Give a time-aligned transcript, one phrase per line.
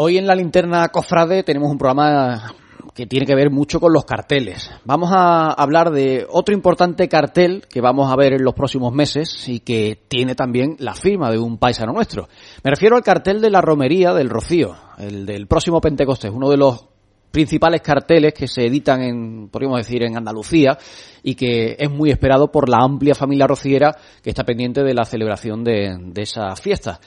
[0.00, 2.54] Hoy en la linterna Cofrade tenemos un programa
[2.94, 4.70] que tiene que ver mucho con los carteles.
[4.84, 9.48] Vamos a hablar de otro importante cartel que vamos a ver en los próximos meses
[9.48, 12.28] y que tiene también la firma de un paisano nuestro.
[12.62, 16.58] Me refiero al cartel de la romería del Rocío, el del próximo Pentecostés, uno de
[16.58, 16.86] los
[17.32, 20.78] principales carteles que se editan en, podríamos decir, en Andalucía
[21.24, 25.04] y que es muy esperado por la amplia familia rociera que está pendiente de la
[25.04, 27.00] celebración de, de esa fiesta.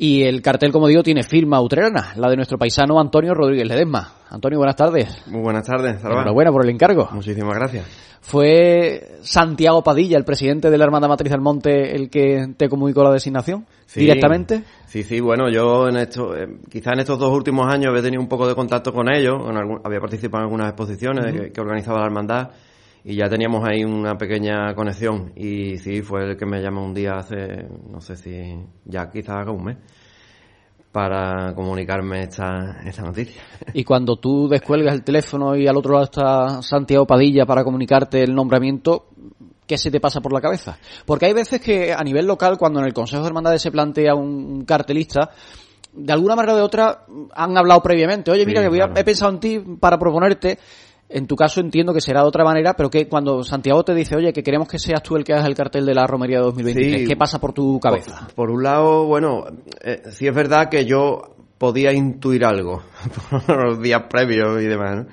[0.00, 4.12] Y el cartel, como digo, tiene firma utrerana, la de nuestro paisano Antonio Rodríguez Ledesma.
[4.30, 5.26] Antonio, buenas tardes.
[5.26, 6.18] Muy buenas tardes, Salva.
[6.20, 7.08] Enhorabuena por el encargo.
[7.12, 7.84] Muchísimas gracias.
[8.20, 13.02] ¿Fue Santiago Padilla, el presidente de la Hermandad Matriz del Monte, el que te comunicó
[13.02, 14.00] la designación Sí.
[14.00, 14.62] directamente?
[14.86, 18.20] Sí, sí, bueno, yo en esto, eh, quizá en estos dos últimos años había tenido
[18.22, 21.60] un poco de contacto con ellos, en algún- había participado en algunas exposiciones que, que
[21.60, 22.50] organizaba la hermandad
[23.04, 26.94] y ya teníamos ahí una pequeña conexión y sí, fue el que me llamó un
[26.94, 29.76] día hace, no sé si ya quizás haga un mes,
[30.92, 33.40] para comunicarme esta, esta noticia.
[33.74, 38.22] Y cuando tú descuelgas el teléfono y al otro lado está Santiago Padilla para comunicarte
[38.22, 39.08] el nombramiento,
[39.66, 40.78] ¿qué se te pasa por la cabeza?
[41.04, 44.14] Porque hay veces que a nivel local, cuando en el Consejo de Hermandades se plantea
[44.14, 45.30] un cartelista,
[45.92, 47.04] de alguna manera o de otra
[47.34, 48.30] han hablado previamente.
[48.30, 49.00] Oye, mira, Sí, que voy a- claro.
[49.00, 50.58] he pensado en ti para proponerte.
[51.10, 54.14] En tu caso entiendo que será de otra manera, pero que cuando Santiago te dice,
[54.16, 57.00] oye, que queremos que seas tú el que hagas el cartel de la Romería 2023,
[57.02, 57.06] Sí.
[57.06, 58.26] ¿qué pasa por tu cabeza?
[58.26, 59.44] Por, por un lado, bueno,
[59.82, 62.82] eh, sí es verdad que yo podía intuir algo
[63.46, 65.06] por los días previos y demás, ¿no?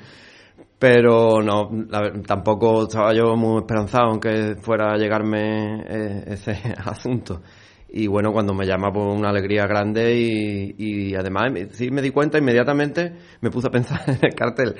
[0.78, 6.52] Pero no, la tampoco estaba yo muy esperanzado en que fuera a llegarme eh, ese
[6.86, 7.42] asunto.
[7.88, 12.10] Y bueno, cuando me llama, pues una alegría grande y, y además sí me di
[12.12, 14.76] cuenta inmediatamente, me puse a pensar en el cartel.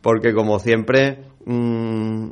[0.00, 2.28] Porque como siempre, mm,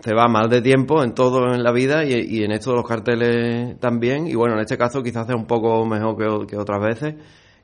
[0.00, 2.76] se va mal de tiempo en todo en la vida y, y en esto de
[2.76, 4.26] los carteles también.
[4.26, 7.14] Y bueno, en este caso quizás sea un poco mejor que, otras veces,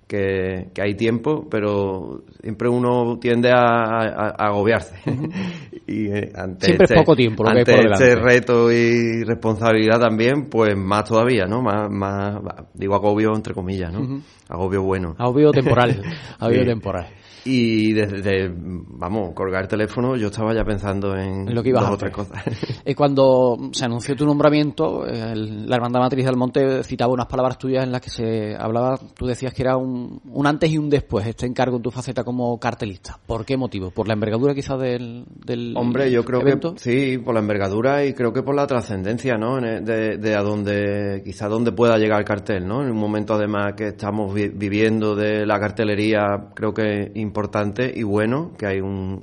[0.08, 4.94] que, que hay tiempo, pero siempre uno tiende a, a- a agobiarse.
[5.86, 8.72] y eh, ante Siempre es este- poco tiempo lo que hay ante por este reto
[8.72, 11.62] y responsabilidad también, pues más todavía, ¿no?
[11.62, 12.40] Más, más
[12.74, 14.20] digo agobio entre comillas, ¿no?
[14.48, 15.14] Agobio bueno.
[15.18, 16.02] Agobio temporal.
[16.38, 16.66] Agobio Sí.
[16.66, 17.06] temporal.
[17.44, 21.90] Y desde, vamos, colgar el teléfono, yo estaba ya pensando en lo que ibas dos
[21.90, 22.26] a o tres hacer.
[22.28, 22.82] cosas.
[22.86, 27.58] Y cuando se anunció tu nombramiento, el- la Hermandad Matriz del Monte citaba unas palabras
[27.58, 30.88] tuyas en las que se hablaba, tú decías que era un, un antes y un
[30.88, 33.18] después este encargo en tu faceta como cartelista.
[33.26, 33.90] ¿Por qué motivo?
[33.90, 36.74] ¿Por la envergadura quizás del, del Hombre, yo creo evento?
[36.74, 39.60] que sí, por la envergadura y creo que por la trascendencia, ¿no?
[39.60, 42.82] De, de a donde, quizá donde pueda llegar el cartel, ¿no?
[42.82, 48.02] En un momento además que estamos vi- viviendo de la cartelería, creo que importante y
[48.02, 49.22] bueno, que hay un,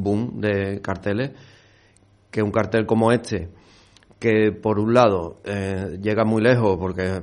[0.00, 1.32] boom de carteles,
[2.30, 3.48] que un cartel como este,
[4.20, 7.20] que por un lado eh, llega muy lejos porque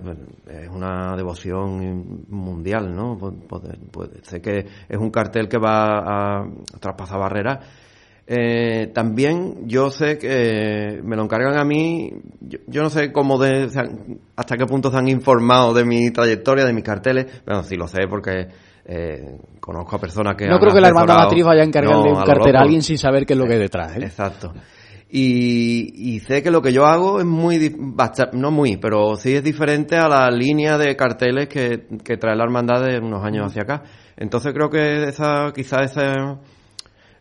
[0.50, 3.18] es una devoción mundial, ¿no?
[3.18, 6.47] Pu- Poder- puede- sé que es un cartel que va a
[6.81, 7.59] traspasar barreras.
[8.28, 12.12] Eh, también yo sé que me lo encargan a mí,
[12.68, 13.69] yo, no sé cómo de,
[14.36, 17.88] hasta qué punto se han informado de mi trayectoria, de mis carteles, pero sí lo
[17.88, 18.50] sé porque
[18.91, 22.09] eh, conozco a personas que No han creo que la Hermandad Matriz vaya a encargarle
[22.09, 23.95] No, un a cartel a alguien sin saber qué es lo que hay detrás.
[23.95, 24.00] ¿eh?
[24.01, 24.51] Exacto.
[25.11, 27.75] Y, y sé que lo que yo hago es muy,
[28.33, 32.44] no muy, pero sí es diferente a la línea de carteles que, que trae la
[32.44, 33.83] hermandad de unos años hacia acá.
[34.17, 36.39] Entonces creo que esa, quizá esa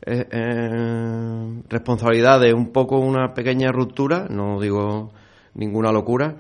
[0.07, 5.13] eh, eh, responsabilidad de un poco una pequeña ruptura, no digo
[5.55, 6.37] ninguna locura,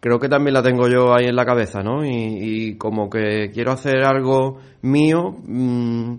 [0.00, 2.04] creo que también la tengo yo ahí en la cabeza, ¿no?
[2.04, 6.14] Y, y como que quiero hacer algo mío mm,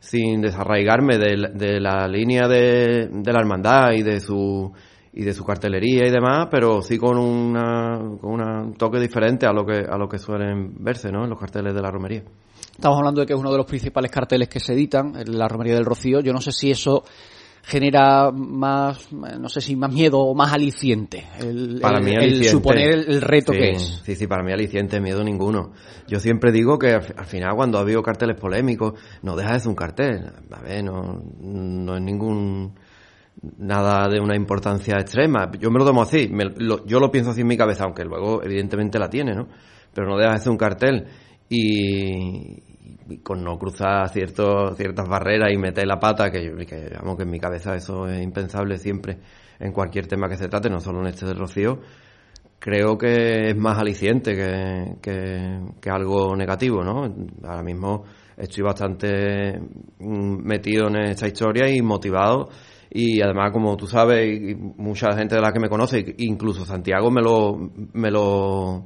[0.00, 4.72] sin desarraigarme de, de la línea de, de la hermandad y de su
[5.12, 9.52] y de su cartelería y demás, pero sí con una con un toque diferente a
[9.52, 11.24] lo que a lo que suelen verse, ¿no?
[11.24, 12.22] En los carteles de la romería.
[12.72, 15.74] Estamos hablando de que es uno de los principales carteles que se editan la Romería
[15.74, 16.20] del Rocío.
[16.20, 17.02] Yo no sé si eso
[17.68, 21.24] genera más, no sé si más miedo o más aliciente.
[21.38, 22.48] El, Para el- mí el aliciente.
[22.48, 24.02] suponer el, el reto Sí, que es.
[24.04, 25.72] Sí, sí, para mí aliciente, miedo ninguno.
[26.06, 29.60] Yo siempre digo que al, al final cuando ha habido carteles polémicos, no deja de
[29.60, 30.24] ser un cartel.
[30.50, 32.72] A ver, no, no es ningún
[33.58, 35.50] nada de una importancia extrema.
[35.60, 38.04] Yo me lo tomo así, me- lo- yo lo pienso así en mi cabeza, aunque
[38.04, 39.46] luego evidentemente la tiene, ¿no?
[39.92, 41.04] Pero no deja de ser un cartel
[41.50, 42.62] y
[43.22, 47.40] con no cruzar ciertos, ciertas barreras y meter la pata, que, yo- que en mi
[47.40, 49.18] cabeza eso es impensable siempre
[49.60, 51.80] en cualquier tema que se trate, no solo en este del Rocío,
[52.58, 57.12] creo que es más aliciente que, que, que algo negativo, ¿no?
[57.44, 58.04] Ahora mismo
[58.36, 59.58] estoy bastante
[59.98, 62.48] mm, metido en esta historia y motivado
[62.90, 67.10] y además como tú sabes y mucha gente de la que me conoce incluso Santiago
[67.10, 68.84] me lo me lo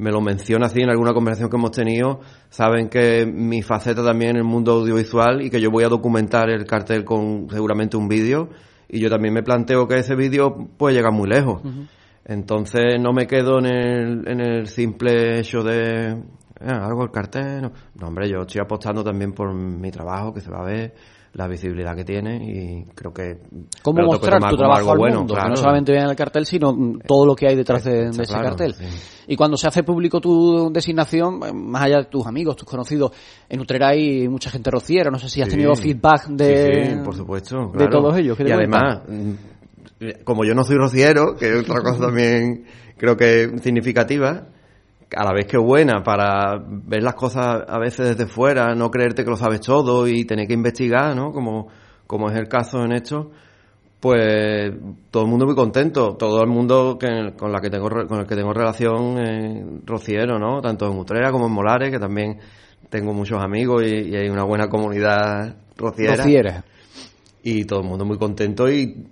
[0.00, 4.30] me lo menciona así en alguna conversación que hemos tenido, saben que mi faceta también
[4.30, 8.08] en el mundo audiovisual y que yo voy a documentar el cartel con seguramente un
[8.08, 8.48] vídeo
[8.88, 11.62] y yo también me planteo que ese vídeo puede llegar muy lejos.
[12.24, 16.16] Entonces no me quedo en el, en el simple hecho de
[16.60, 17.62] ah, algo el cartel.
[17.62, 17.72] No.
[17.94, 20.94] no, hombre, yo estoy apostando también por mi trabajo que se va a ver
[21.34, 23.38] la visibilidad que tiene y creo que
[23.82, 25.46] cómo mostrar tu trabajo al bueno, mundo claro.
[25.48, 28.24] que no solamente vean el cartel sino todo lo que hay detrás de, de ese
[28.24, 28.84] claro, cartel sí.
[29.28, 33.12] y cuando se hace público tu designación eh, más allá de tus amigos tus conocidos
[33.48, 35.52] en Utrera hay mucha gente rociera no sé si has Sí.
[35.52, 37.90] tenido feedback de Sí, por supuesto de claro.
[37.90, 41.80] todos ellos ¿qué te y además mm, como yo no soy rociero que es otra
[41.82, 42.64] cosa también
[42.96, 44.48] creo que significativa
[45.16, 49.24] a la vez que buena para ver las cosas a veces desde fuera, no creerte
[49.24, 51.32] que lo sabes todo y tener que investigar, ¿no?
[51.32, 51.68] Como,
[52.06, 53.30] como es el caso en esto,
[53.98, 54.72] pues
[55.10, 58.26] todo el mundo muy contento, todo el mundo que, con la que tengo con el
[58.26, 60.60] que tengo relación eh, rociero, ¿no?
[60.60, 62.38] Tanto en Utrera como en Molares, que también
[62.88, 66.64] tengo muchos amigos y, y hay una buena comunidad rociera Rociera.
[67.42, 69.06] y todo el mundo muy contento y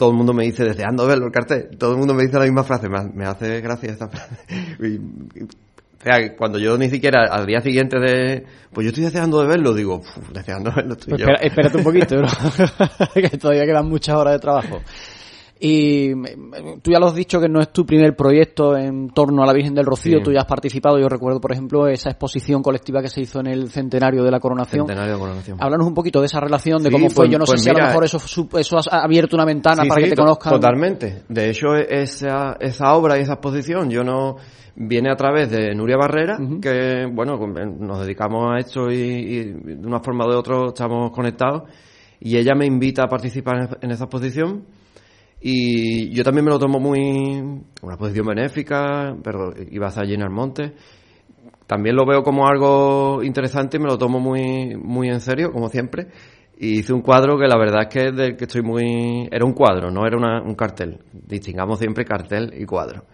[0.00, 2.44] todo el mundo me dice deseando verlo el cartel todo el mundo me dice la
[2.44, 4.34] misma frase me, ha- me hace gracia esta frase
[4.80, 4.96] Y-
[5.42, 9.48] o sea cuando yo ni siquiera al día siguiente de pues yo estoy deseando de
[9.48, 12.28] verlo digo "Uf, deseando verlo estoy Pues yo espera- espérate un poquito, ¿no?
[13.14, 14.80] que todavía quedan muchas horas de trabajo.
[15.62, 16.14] Y eh,
[16.82, 19.52] tú ya lo has dicho que no es tu primer proyecto en torno a la
[19.52, 20.24] Virgen del Rocío, Sí.
[20.24, 23.46] tú ya has participado, yo recuerdo por ejemplo esa exposición colectiva que se hizo en
[23.48, 24.86] el centenario de la coronación.
[24.86, 27.44] centenario de coronación Háblanos un poquito de esa relación, de cómo fue, pues- yo no
[27.44, 28.16] pues sé si a lo mejor eso,
[28.58, 30.52] eso ha abierto una ventana Sí, para que te conozcan.
[30.54, 31.24] Totalmente.
[31.28, 34.36] De hecho, esa, esa obra y esa exposición, yo no
[34.76, 37.52] viene a través de Nuria Barrera, que bueno, con-
[37.86, 41.64] nos dedicamos a esto y, y de una forma o de otra estamos conectados.
[42.18, 44.64] Y ella me invita a participar en esa exposición.
[45.40, 47.40] Y yo también me lo tomo muy.
[47.82, 50.74] una exposición benéfica, pero iba a allí en el monte.
[51.66, 55.68] También lo veo como algo interesante y me lo tomo muy, muy en serio, como
[55.68, 56.08] siempre.
[56.58, 59.28] Y hice un cuadro que la verdad es que, del que estoy muy...
[59.30, 60.98] Era un cuadro, no era una- un cartel.
[61.12, 63.04] Distingamos siempre cartel y cuadro.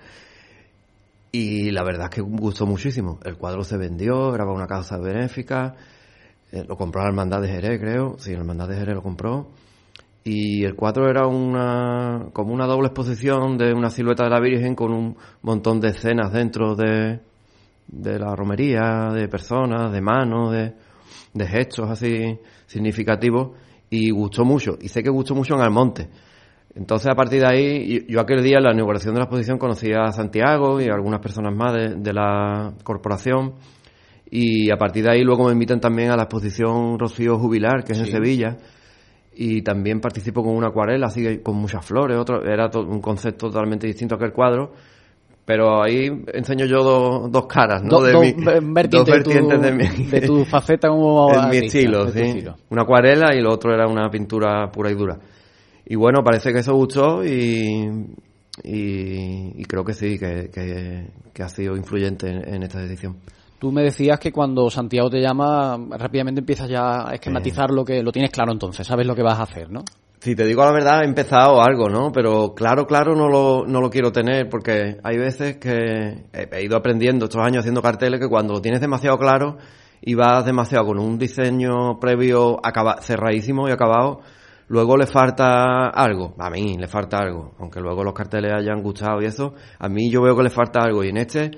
[1.32, 3.20] Y la verdad es que gustó muchísimo.
[3.24, 5.74] El cuadro se vendió, era una causa benéfica.
[6.52, 8.16] eh, lo compró la Hermandad de Jerez, creo.
[8.18, 9.48] Sí, la Hermandad de Jerez lo compró.
[10.28, 14.74] Y el cuadro era una como una doble exposición de una silueta de la Virgen
[14.74, 17.20] con un montón de escenas dentro de,
[17.86, 20.72] de la romería, de personas, de manos, de,
[21.32, 23.50] de gestos así significativos.
[23.88, 24.76] Y gustó mucho.
[24.80, 26.08] Y sé que gustó mucho en Almonte.
[26.74, 29.92] Entonces, a partir de ahí, yo- aquel día en la inauguración de la exposición conocí
[29.92, 33.54] a Santiago y a algunas personas más de, de la corporación.
[34.28, 37.92] Y a partir de ahí luego me invitan también a la exposición Rocío Jubilar, que
[37.92, 38.06] es en.
[38.06, 38.56] Sevilla.
[39.38, 42.16] Y también participo con una acuarela, así que con muchas flores.
[42.16, 44.72] Otro, era un concepto totalmente distinto a aquel cuadro.
[45.44, 47.90] Pero ahí enseño yo dos, dos caras, ¿no?
[48.00, 48.32] Do- de do- mi-
[48.72, 52.12] vertientes dos de tu- vertientes de mi, de tu faceta como en mi estilo, de
[52.12, 52.28] sí.
[52.30, 52.56] estilo.
[52.70, 55.18] Una acuarela y lo otro era una pintura pura y dura.
[55.84, 57.88] Y bueno, parece que eso gustó y,
[58.64, 63.16] y, y creo que sí, que, que, que ha sido influyente en, en esta decisión.
[63.58, 68.02] Tú me decías que cuando Santiago te llama, rápidamente empiezas ya a esquematizar lo que
[68.02, 69.82] lo tienes claro entonces, sabes lo que vas a hacer, ¿no?
[70.20, 72.10] Si te digo la verdad, he empezado algo, ¿no?
[72.10, 76.76] Pero claro, claro, no lo, no lo quiero tener porque hay veces que he, ido
[76.76, 79.58] aprendiendo estos años haciendo carteles que cuando lo tienes demasiado claro
[80.00, 84.20] y vas demasiado con un diseño previo acaba, cerradísimo y acabado,
[84.68, 86.34] luego le falta algo.
[86.38, 87.54] A mí le falta algo.
[87.58, 90.80] Aunque luego los carteles hayan gustado y eso, a mí yo veo que le falta
[90.80, 91.04] algo.
[91.04, 91.50] Y en este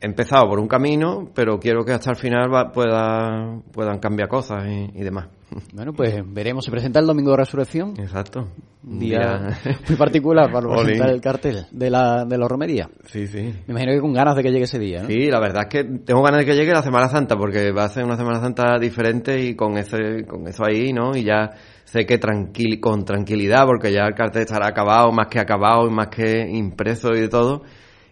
[0.00, 4.28] he empezado por un camino, pero quiero que hasta el final va- pueda, puedan cambiar
[4.28, 5.28] cosas y, y demás.
[5.72, 6.64] Bueno, pues veremos.
[6.64, 7.94] Se presenta el domingo de resurrección.
[7.98, 8.48] Exacto.
[8.84, 9.56] Un día
[9.88, 12.88] muy particular para presentar el cartel de la, de la romería.
[13.06, 13.54] Sí, sí.
[13.66, 15.08] Me imagino que con ganas de que llegue ese día, ¿no?
[15.08, 17.84] Sí, la verdad es que tengo ganas de que llegue la Semana Santa porque va
[17.84, 21.16] a ser una Semana Santa diferente y con ese con eso ahí, ¿no?
[21.16, 21.50] Y ya
[21.84, 25.90] sé que tranquil con tranquilidad porque ya el cartel estará acabado, más que acabado y
[25.90, 27.62] más que impreso y de todo.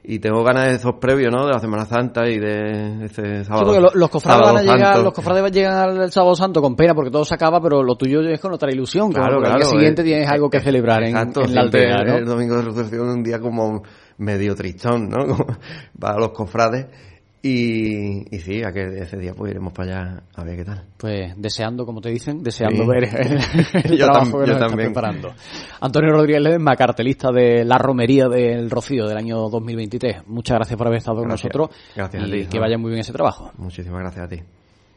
[0.07, 1.47] Y tengo ganas de esos previos, ¿no?
[1.47, 3.65] De la Semana Santa y de Sí, sábado.
[3.65, 6.95] porque lo- los cofrades van a llegar, los cofrades llegan al sábado santo con pena
[6.95, 9.11] porque todo se acaba, pero lo tuyo es con otra ilusión.
[9.11, 9.55] Claro, porque claro.
[9.55, 12.17] al día siguiente eh, tienes algo que eh, celebrar en, exacto, en la aldea, ¿no?
[12.19, 13.83] El domingo de resurrección es un día como
[14.19, 15.25] medio tristón, ¿no?
[15.99, 16.87] Para los cofrades.
[17.47, 20.83] Y, y sí, a que ese día pues iremos para allá a ver qué tal.
[20.97, 22.89] Pues deseando, como te dicen, deseando Sí.
[22.89, 23.39] ver el,
[23.93, 24.93] el Yo trabajo tam- que yo nos está también.
[24.95, 25.35] preparando.
[25.83, 30.27] Antonio Rodríguez Ledesma, cartelista de la romería del Rocío del año 2023.
[30.27, 33.01] Muchas gracias por haber estado con nosotros Gracias a y ti, que vaya muy bien
[33.01, 33.53] ese trabajo.
[33.59, 34.41] Muchísimas gracias a ti.